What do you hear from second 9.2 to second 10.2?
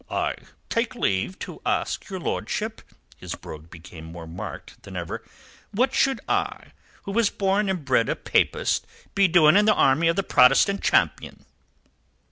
doing in the army of